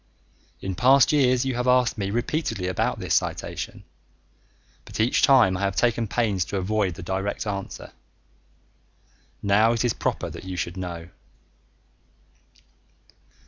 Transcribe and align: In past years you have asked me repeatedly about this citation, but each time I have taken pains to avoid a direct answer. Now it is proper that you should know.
In 0.61 0.73
past 0.73 1.11
years 1.11 1.45
you 1.45 1.53
have 1.53 1.67
asked 1.67 1.95
me 1.95 2.09
repeatedly 2.09 2.65
about 2.67 2.97
this 2.97 3.13
citation, 3.13 3.83
but 4.83 4.99
each 4.99 5.21
time 5.21 5.55
I 5.55 5.59
have 5.59 5.75
taken 5.75 6.07
pains 6.07 6.43
to 6.45 6.57
avoid 6.57 6.97
a 6.97 7.03
direct 7.03 7.45
answer. 7.45 7.91
Now 9.43 9.73
it 9.73 9.85
is 9.85 9.93
proper 9.93 10.31
that 10.31 10.43
you 10.43 10.57
should 10.57 10.75
know. 10.75 11.09